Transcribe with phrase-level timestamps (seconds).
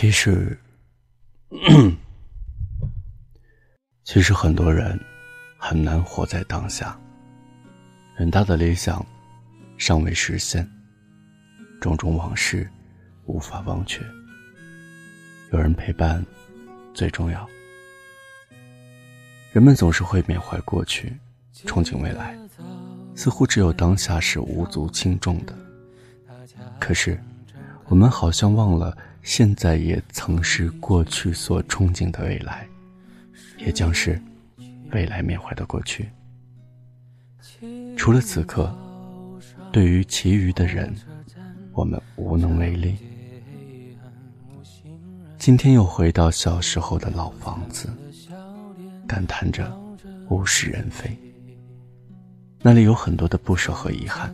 [0.00, 0.58] 其实，
[4.02, 4.98] 其实很多人
[5.58, 6.98] 很难活在当下。
[8.18, 9.04] 远大的理想
[9.76, 10.66] 尚未实现，
[11.82, 12.66] 种种往事
[13.26, 14.00] 无法忘却。
[15.52, 16.24] 有人陪伴
[16.94, 17.46] 最重要。
[19.52, 21.14] 人们总是会缅怀过去，
[21.66, 22.34] 憧憬未来，
[23.14, 25.54] 似乎只有当下是无足轻重的。
[26.78, 27.22] 可是，
[27.90, 32.64] 我们好像忘了，现在也曾是过去所憧憬的未来，
[33.58, 34.22] 也将是
[34.92, 36.08] 未来缅怀的过去。
[37.96, 38.72] 除了此刻，
[39.72, 40.94] 对于其余的人，
[41.72, 42.96] 我们无能为力。
[45.36, 47.88] 今天又回到小时候的老房子。
[49.04, 49.68] 感叹着
[50.28, 51.18] 物是人非，
[52.62, 54.32] 那里有很多的不舍和遗憾。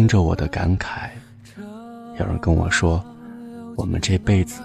[0.00, 1.10] 听着我的感慨，
[2.18, 3.04] 有人跟我说
[3.76, 4.62] ：“我们这辈子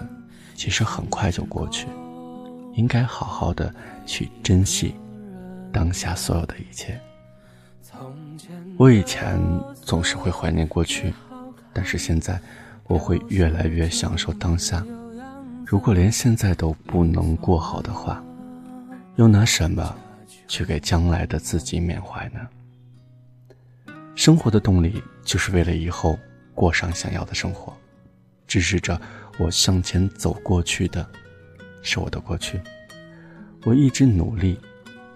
[0.54, 1.86] 其实很快就过去，
[2.72, 3.70] 应该好好的
[4.06, 4.94] 去珍惜
[5.70, 6.98] 当下所有的一切。”
[8.78, 9.38] 我以前
[9.74, 11.12] 总是会怀念过去，
[11.74, 12.40] 但是现在
[12.84, 14.82] 我会越来越享受当下。
[15.66, 18.24] 如果连现在都不能过好的话，
[19.16, 19.94] 又拿什么
[20.48, 22.40] 去给将来的自己缅怀呢？
[24.16, 26.18] 生活的动力就是为了以后
[26.54, 27.72] 过上想要的生活，
[28.46, 28.98] 支持着
[29.38, 31.06] 我向前走过去的，
[31.82, 32.58] 是我的过去。
[33.64, 34.58] 我一直努力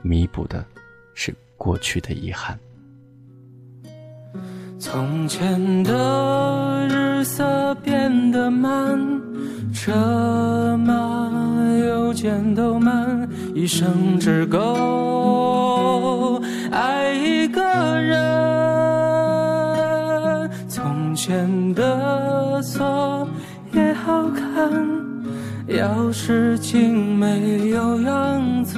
[0.03, 0.65] 弥补的
[1.15, 2.59] 是过去的遗憾。
[4.79, 9.21] 从前的日色变得慢。
[9.73, 11.31] 车马
[11.79, 14.59] 邮件都慢，一生只够
[21.31, 23.25] 前的锁
[23.73, 24.69] 也好看，
[25.69, 28.77] 钥匙精没有样子，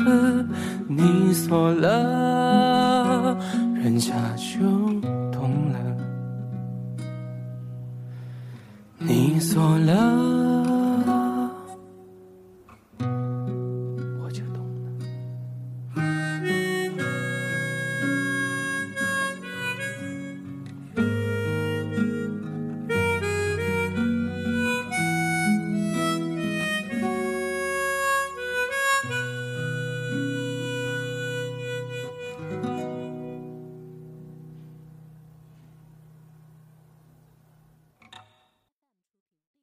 [0.86, 3.34] 你锁了，
[3.74, 4.60] 人家就
[5.30, 5.78] 懂了。
[8.98, 10.51] 你锁了。